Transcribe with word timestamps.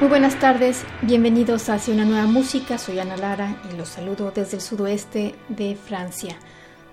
Muy 0.00 0.08
buenas 0.08 0.40
tardes, 0.40 0.82
bienvenidos 1.02 1.68
Hacia 1.68 1.92
una 1.92 2.06
nueva 2.06 2.24
música, 2.24 2.78
soy 2.78 2.98
Ana 2.98 3.18
Lara 3.18 3.60
y 3.70 3.76
los 3.76 3.90
saludo 3.90 4.32
desde 4.34 4.56
el 4.56 4.62
sudoeste 4.62 5.34
de 5.50 5.76
Francia. 5.76 6.38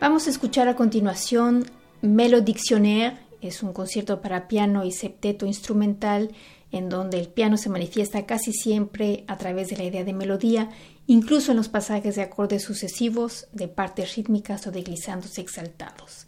Vamos 0.02 0.28
a 0.28 0.30
escuchar 0.30 0.68
a 0.68 0.76
continuación 0.76 1.64
Melodictionnaire, 2.02 3.18
es 3.40 3.64
un 3.64 3.72
concierto 3.72 4.20
para 4.20 4.50
piano 4.50 4.84
y 4.84 4.92
septeto 4.92 5.46
instrumental 5.46 6.36
en 6.74 6.90
donde 6.90 7.18
el 7.18 7.30
piano 7.30 7.56
se 7.56 7.70
manifiesta 7.70 8.26
casi 8.26 8.52
siempre 8.52 9.24
a 9.28 9.38
través 9.38 9.70
de 9.70 9.78
la 9.78 9.86
idea 9.86 10.04
de 10.04 10.12
melodía, 10.12 10.70
incluso 11.06 11.52
en 11.52 11.58
los 11.58 11.70
pasajes 11.70 12.18
de 12.18 12.24
acordes 12.24 12.64
sucesivos, 12.64 13.48
de 13.54 13.70
partes 13.70 14.18
rítmicas 14.18 14.68
o 14.68 14.72
de 14.72 14.82
glisandos 14.82 15.38
exaltados. 15.38 16.26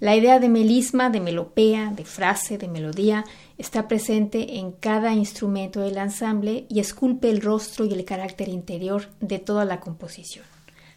La 0.00 0.14
idea 0.14 0.38
de 0.38 0.48
melisma, 0.48 1.10
de 1.10 1.20
melopea, 1.20 1.90
de 1.90 2.04
frase, 2.04 2.56
de 2.56 2.68
melodía 2.68 3.24
está 3.56 3.88
presente 3.88 4.58
en 4.58 4.70
cada 4.70 5.12
instrumento 5.12 5.80
del 5.80 5.96
ensamble 5.96 6.66
y 6.68 6.78
esculpe 6.78 7.30
el 7.30 7.40
rostro 7.40 7.84
y 7.84 7.92
el 7.92 8.04
carácter 8.04 8.48
interior 8.48 9.08
de 9.20 9.40
toda 9.40 9.64
la 9.64 9.80
composición. 9.80 10.44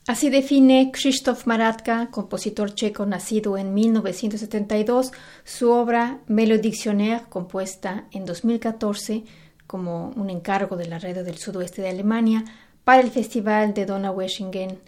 Así 0.08 0.30
define 0.30 0.92
Krzysztof 0.92 1.48
Maratka, 1.48 2.10
compositor 2.12 2.76
checo 2.76 3.06
nacido 3.06 3.58
en 3.58 3.74
1972, 3.74 5.12
su 5.44 5.72
obra 5.72 6.20
Melodictionnaire, 6.28 7.24
compuesta 7.30 8.06
en 8.12 8.26
2014 8.26 9.24
como 9.66 10.10
un 10.16 10.30
encargo 10.30 10.76
de 10.76 10.88
la 10.88 11.00
red 11.00 11.24
del 11.24 11.38
sudoeste 11.38 11.82
de 11.82 11.90
Alemania 11.90 12.44
para 12.84 13.02
el 13.02 13.10
Festival 13.10 13.74
de 13.74 13.86
Donaueschingen 13.86 14.80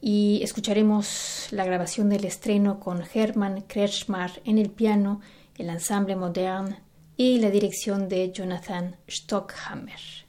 y 0.00 0.40
escucharemos 0.42 1.48
la 1.50 1.64
grabación 1.64 2.08
del 2.08 2.24
estreno 2.24 2.80
con 2.80 3.02
Hermann 3.14 3.62
Kretschmar 3.62 4.42
en 4.44 4.58
el 4.58 4.70
piano, 4.70 5.20
el 5.56 5.70
ensamble 5.70 6.16
modern 6.16 6.76
y 7.16 7.38
la 7.38 7.50
dirección 7.50 8.08
de 8.08 8.32
Jonathan 8.32 8.96
Stockhammer. 9.08 10.23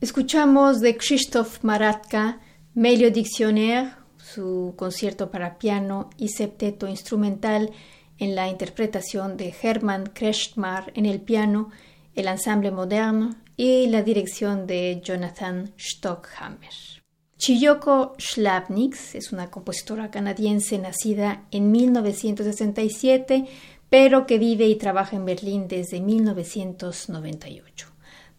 Escuchamos 0.00 0.80
de 0.80 0.96
Krzysztof 0.96 1.62
Maratka 1.62 2.40
Melio 2.72 3.10
Dictionnaire, 3.10 3.90
su 4.16 4.72
concierto 4.74 5.30
para 5.30 5.58
piano 5.58 6.08
y 6.16 6.28
septeto 6.28 6.88
instrumental 6.88 7.70
en 8.16 8.34
la 8.34 8.48
interpretación 8.48 9.36
de 9.36 9.54
Hermann 9.62 10.06
Krechtmar 10.06 10.90
en 10.94 11.04
el 11.04 11.20
piano, 11.20 11.68
el 12.14 12.28
ensamble 12.28 12.70
moderno 12.70 13.36
y 13.58 13.88
la 13.88 14.02
dirección 14.02 14.66
de 14.66 15.02
Jonathan 15.04 15.74
Stockhammer. 15.76 16.72
Chiyoko 17.36 18.14
Schlapnix 18.18 19.14
es 19.14 19.32
una 19.32 19.50
compositora 19.50 20.10
canadiense 20.10 20.78
nacida 20.78 21.44
en 21.50 21.70
1967, 21.70 23.44
pero 23.90 24.26
que 24.26 24.38
vive 24.38 24.66
y 24.66 24.76
trabaja 24.76 25.16
en 25.16 25.26
Berlín 25.26 25.68
desde 25.68 26.00
1998. 26.00 27.89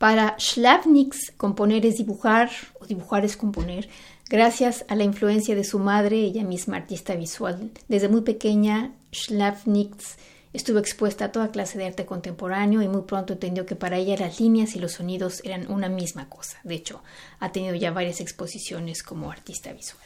Para 0.01 0.35
Schlavnix, 0.39 1.31
componer 1.37 1.85
es 1.85 1.97
dibujar 1.97 2.49
o 2.79 2.87
dibujar 2.87 3.23
es 3.23 3.37
componer, 3.37 3.87
gracias 4.27 4.83
a 4.87 4.95
la 4.95 5.03
influencia 5.03 5.53
de 5.53 5.63
su 5.63 5.77
madre, 5.77 6.21
ella 6.21 6.43
misma 6.43 6.77
artista 6.77 7.13
visual. 7.13 7.69
Desde 7.87 8.09
muy 8.09 8.21
pequeña, 8.21 8.95
Schlavnix 9.13 10.17
estuvo 10.53 10.79
expuesta 10.79 11.25
a 11.25 11.31
toda 11.31 11.51
clase 11.51 11.77
de 11.77 11.85
arte 11.85 12.07
contemporáneo 12.07 12.81
y 12.81 12.87
muy 12.87 13.03
pronto 13.03 13.33
entendió 13.33 13.67
que 13.67 13.75
para 13.75 13.97
ella 13.97 14.17
las 14.17 14.39
líneas 14.39 14.75
y 14.75 14.79
los 14.79 14.93
sonidos 14.93 15.39
eran 15.43 15.71
una 15.71 15.87
misma 15.87 16.29
cosa. 16.29 16.57
De 16.63 16.73
hecho, 16.73 17.03
ha 17.39 17.51
tenido 17.51 17.75
ya 17.75 17.91
varias 17.91 18.21
exposiciones 18.21 19.03
como 19.03 19.29
artista 19.29 19.71
visual. 19.71 20.03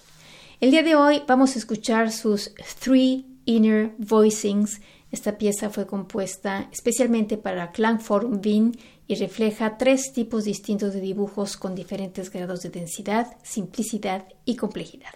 El 0.60 0.72
día 0.72 0.84
de 0.84 0.96
hoy 0.96 1.24
vamos 1.26 1.56
a 1.56 1.60
escuchar 1.60 2.12
sus 2.12 2.52
Three 2.82 3.26
Inner 3.46 3.94
Voicings. 3.98 4.82
Esta 5.16 5.38
pieza 5.38 5.70
fue 5.70 5.88
compuesta 5.88 6.68
especialmente 6.74 7.38
para 7.38 7.72
Klangform 7.72 8.42
Wien 8.44 8.78
y 9.08 9.16
refleja 9.16 9.78
tres 9.78 10.12
tipos 10.12 10.44
distintos 10.44 10.94
de 10.94 11.00
dibujos 11.00 11.56
con 11.56 11.74
diferentes 11.74 12.30
grados 12.30 12.64
de 12.64 12.70
densidad, 12.70 13.38
simplicidad 13.42 14.28
y 14.44 14.58
complejidad. 14.58 15.14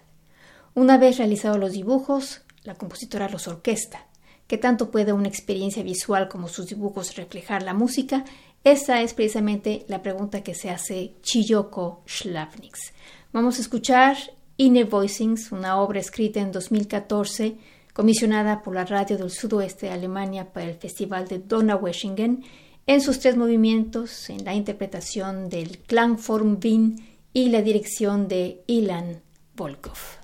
Una 0.74 0.98
vez 0.98 1.18
realizados 1.18 1.60
los 1.60 1.74
dibujos, 1.74 2.44
la 2.64 2.76
compositora 2.76 3.28
los 3.28 3.50
orquesta. 3.50 4.08
¿Qué 4.48 4.58
tanto 4.58 4.90
puede 4.90 5.12
una 5.12 5.28
experiencia 5.28 5.84
visual 5.84 6.30
como 6.30 6.48
sus 6.48 6.68
dibujos 6.68 7.18
reflejar 7.18 7.64
la 7.64 7.74
música? 7.74 8.24
Esa 8.64 9.02
es 9.02 9.14
precisamente 9.14 9.84
la 9.90 10.02
pregunta 10.02 10.44
que 10.44 10.56
se 10.56 10.70
hace 10.70 11.16
Chiyoko 11.24 12.04
Schlavnix. 12.08 12.94
Vamos 13.34 13.58
a 13.58 13.62
escuchar 13.62 14.16
Inner 14.56 14.86
Voicings, 14.86 15.52
una 15.52 15.78
obra 15.82 16.00
escrita 16.00 16.40
en 16.40 16.54
2014, 16.54 17.58
comisionada 18.00 18.62
por 18.62 18.76
la 18.76 18.86
Radio 18.86 19.18
del 19.18 19.30
Sudoeste 19.30 19.88
de 19.88 19.92
Alemania 19.92 20.54
para 20.54 20.68
el 20.68 20.76
Festival 20.76 21.28
de 21.28 21.40
Donaueschingen 21.40 22.46
en 22.88 23.02
sus 23.02 23.20
tres 23.20 23.36
movimientos, 23.36 24.30
en 24.30 24.46
la 24.46 24.54
interpretación 24.54 25.50
del 25.50 25.80
Klangform 25.80 26.62
Wien 26.64 26.96
y 27.34 27.50
la 27.50 27.62
dirección 27.62 28.30
de 28.30 28.64
Ilan 28.68 29.22
Volkov. 29.54 30.19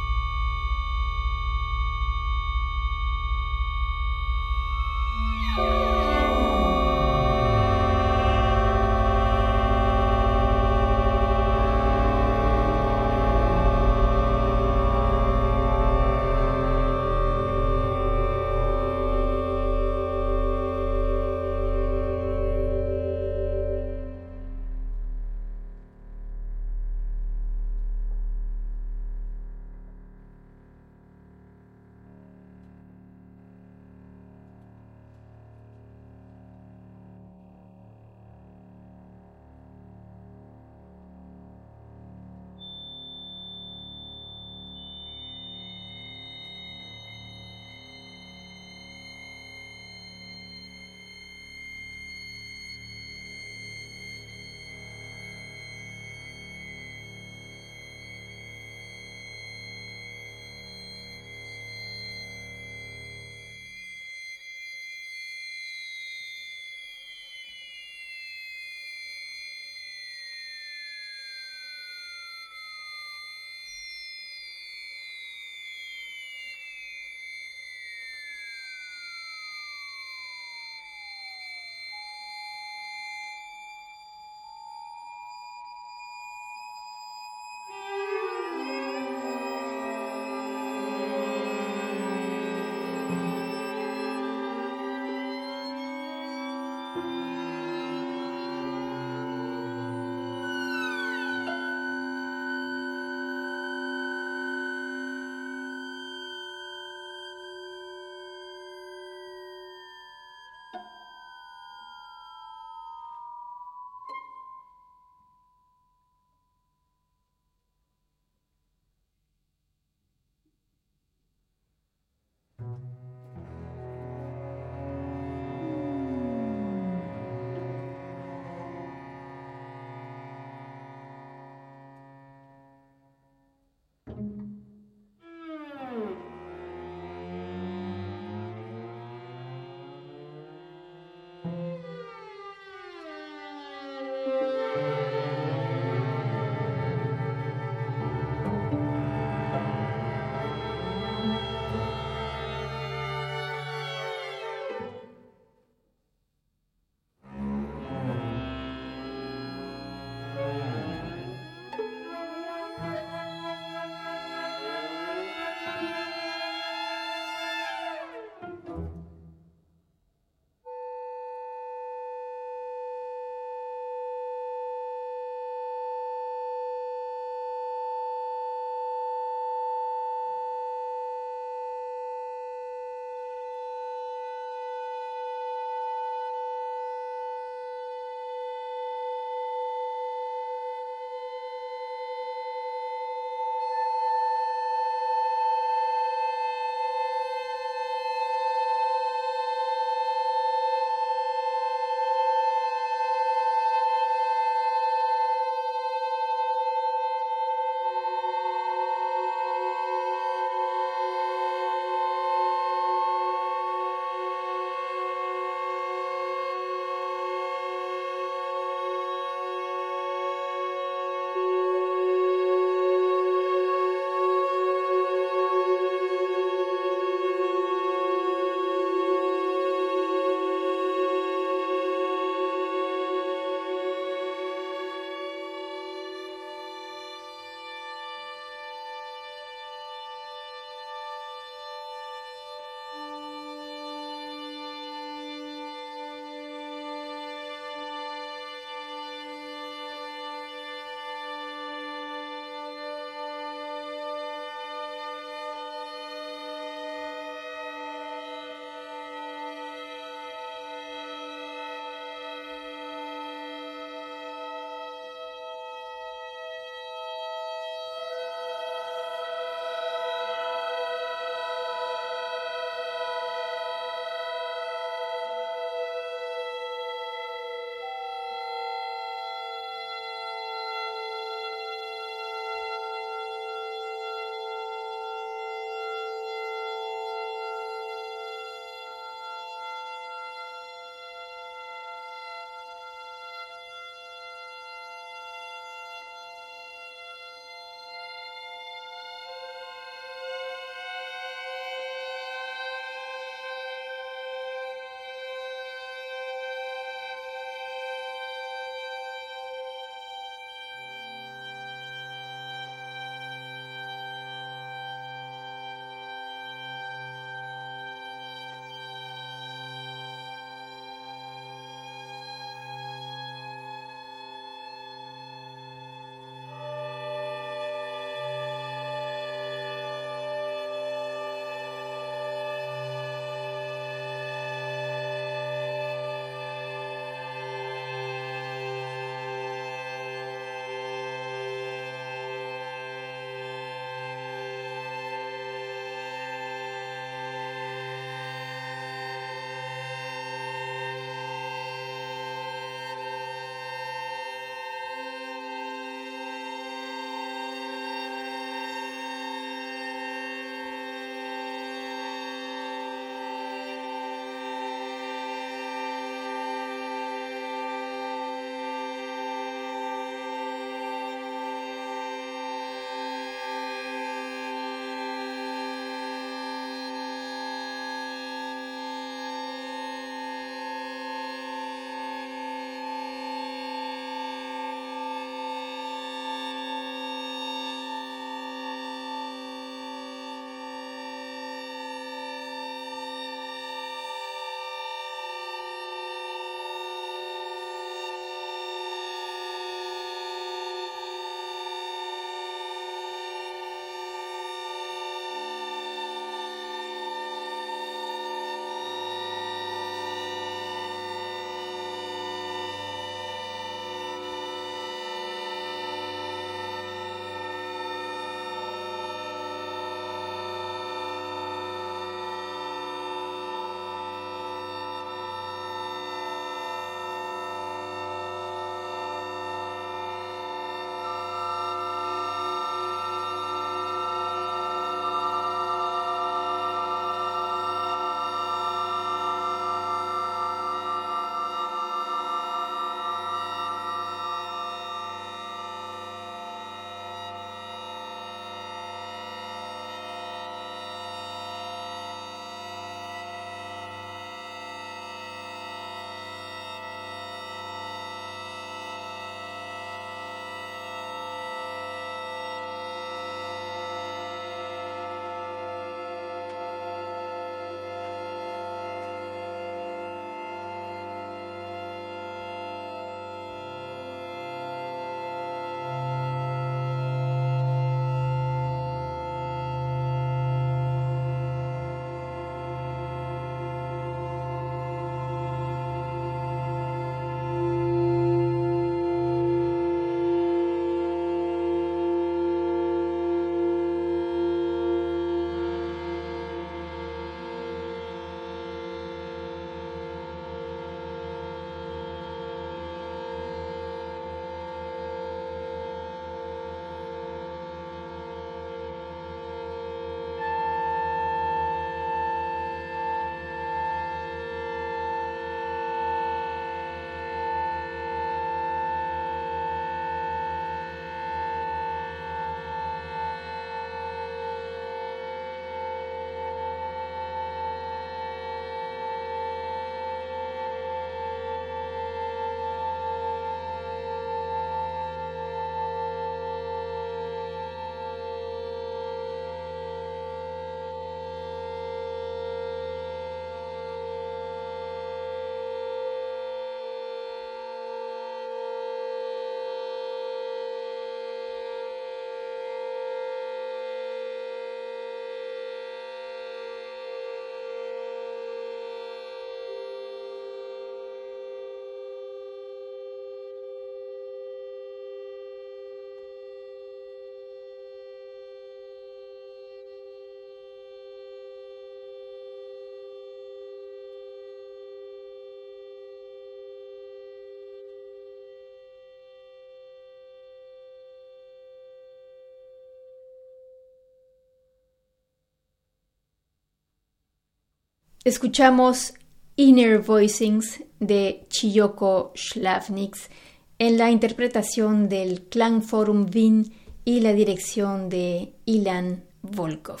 Escuchamos 588.24 589.14
Inner 589.54 590.00
Voicings 590.00 590.82
de 590.98 591.46
Chiyoko 591.50 592.32
Schlavnix 592.34 593.30
en 593.78 593.96
la 593.96 594.10
interpretación 594.10 595.08
del 595.08 595.42
Clan 595.42 595.82
Forum 595.82 596.26
Wien 596.34 596.72
y 597.04 597.20
la 597.20 597.32
dirección 597.32 598.08
de 598.08 598.54
Ilan 598.64 599.22
Volkov. 599.42 600.00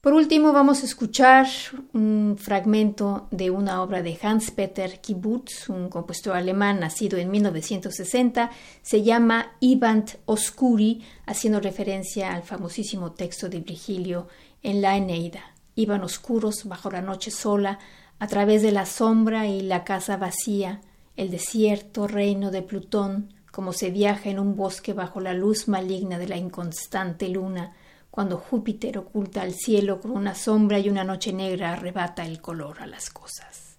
Por 0.00 0.14
último, 0.14 0.54
vamos 0.54 0.82
a 0.82 0.86
escuchar 0.86 1.46
un 1.92 2.36
fragmento 2.38 3.28
de 3.30 3.50
una 3.50 3.82
obra 3.82 4.02
de 4.02 4.18
Hans-Peter 4.20 4.98
Kibbutz, 5.00 5.68
un 5.68 5.90
compositor 5.90 6.34
alemán 6.34 6.80
nacido 6.80 7.18
en 7.18 7.30
1960. 7.30 8.50
Se 8.80 9.02
llama 9.02 9.52
Ibant 9.60 10.12
Oscuri, 10.24 11.02
haciendo 11.26 11.60
referencia 11.60 12.32
al 12.32 12.42
famosísimo 12.42 13.12
texto 13.12 13.50
de 13.50 13.60
Virgilio 13.60 14.28
en 14.62 14.80
la 14.80 14.96
Eneida. 14.96 15.57
Iban 15.78 16.02
oscuros 16.02 16.64
bajo 16.64 16.90
la 16.90 17.02
noche 17.02 17.30
sola, 17.30 17.78
a 18.18 18.26
través 18.26 18.62
de 18.62 18.72
la 18.72 18.84
sombra 18.84 19.46
y 19.46 19.60
la 19.60 19.84
casa 19.84 20.16
vacía, 20.16 20.80
el 21.14 21.30
desierto 21.30 22.08
reino 22.08 22.50
de 22.50 22.62
Plutón, 22.62 23.32
como 23.52 23.72
se 23.72 23.90
viaja 23.90 24.28
en 24.28 24.40
un 24.40 24.56
bosque 24.56 24.92
bajo 24.92 25.20
la 25.20 25.34
luz 25.34 25.68
maligna 25.68 26.18
de 26.18 26.26
la 26.26 26.36
inconstante 26.36 27.28
luna, 27.28 27.74
cuando 28.10 28.38
Júpiter 28.38 28.98
oculta 28.98 29.42
al 29.42 29.54
cielo 29.54 30.00
con 30.00 30.10
una 30.10 30.34
sombra 30.34 30.80
y 30.80 30.88
una 30.88 31.04
noche 31.04 31.32
negra 31.32 31.74
arrebata 31.74 32.26
el 32.26 32.40
color 32.40 32.82
a 32.82 32.88
las 32.88 33.08
cosas. 33.08 33.76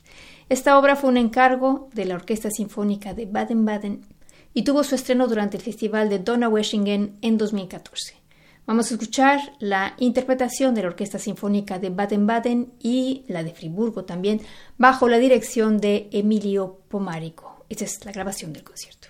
Esta 0.48 0.80
obra 0.80 0.96
fue 0.96 1.10
un 1.10 1.18
encargo 1.18 1.90
de 1.94 2.06
la 2.06 2.16
Orquesta 2.16 2.50
Sinfónica 2.50 3.14
de 3.14 3.26
Baden-Baden 3.26 4.06
y 4.54 4.64
tuvo 4.64 4.86
su 4.86 4.96
estreno 4.96 5.28
durante 5.28 5.58
el 5.58 5.64
Festival 5.64 6.08
de 6.08 6.20
Donaueschingen 6.20 7.18
en 7.22 7.38
2014. 7.38 8.19
Vamos 8.70 8.92
a 8.92 8.94
escuchar 8.94 9.40
la 9.58 9.96
interpretación 9.98 10.76
de 10.76 10.84
la 10.84 10.90
Orquesta 10.90 11.18
Sinfónica 11.18 11.80
de 11.80 11.90
Baden-Baden 11.90 12.74
y 12.80 13.26
la 13.28 13.42
de 13.44 13.52
Friburgo 13.52 14.06
también, 14.06 14.42
bajo 14.78 15.10
la 15.10 15.18
dirección 15.18 15.80
de 15.80 16.08
Emilio 16.12 16.78
Pomarico. 16.88 17.66
Esta 17.68 17.86
es 17.86 18.06
la 18.06 18.12
grabación 18.12 18.54
del 18.54 18.64
concierto. 18.64 19.08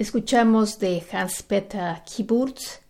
Escuchamos 0.00 0.78
de 0.78 1.02
Hans-Peter 1.12 2.02
Kiburz 2.06 2.80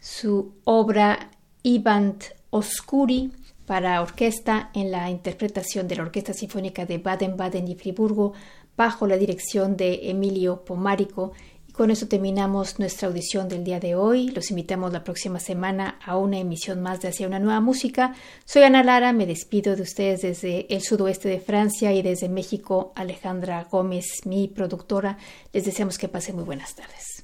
su 0.00 0.54
obra 0.64 1.30
Iband 1.62 2.24
Oscuri 2.48 3.32
para 3.66 4.00
orquesta 4.00 4.70
en 4.72 4.90
la 4.90 5.10
interpretación 5.10 5.86
de 5.86 5.96
la 5.96 6.04
Orquesta 6.04 6.32
Sinfónica 6.32 6.86
de 6.86 6.96
Baden-Baden 6.96 7.68
y 7.68 7.74
Friburgo 7.74 8.32
bajo 8.78 9.06
la 9.06 9.18
dirección 9.18 9.76
de 9.76 10.08
Emilio 10.08 10.64
Pomárico 10.64 11.32
con 11.74 11.90
eso 11.90 12.06
terminamos 12.06 12.78
nuestra 12.78 13.08
audición 13.08 13.48
del 13.48 13.64
día 13.64 13.80
de 13.80 13.96
hoy. 13.96 14.28
Los 14.28 14.50
invitamos 14.50 14.92
la 14.92 15.02
próxima 15.02 15.40
semana 15.40 15.98
a 16.04 16.16
una 16.16 16.38
emisión 16.38 16.80
más 16.80 17.00
de 17.00 17.08
Hacia 17.08 17.26
una 17.26 17.40
nueva 17.40 17.60
música. 17.60 18.14
Soy 18.44 18.62
Ana 18.62 18.84
Lara, 18.84 19.12
me 19.12 19.26
despido 19.26 19.74
de 19.74 19.82
ustedes 19.82 20.22
desde 20.22 20.72
el 20.72 20.82
sudoeste 20.82 21.28
de 21.28 21.40
Francia 21.40 21.92
y 21.92 22.00
desde 22.00 22.28
México, 22.28 22.92
Alejandra 22.94 23.66
Gómez, 23.68 24.20
mi 24.24 24.46
productora. 24.46 25.18
Les 25.52 25.64
deseamos 25.64 25.98
que 25.98 26.08
pasen 26.08 26.36
muy 26.36 26.44
buenas 26.44 26.76
tardes. 26.76 27.23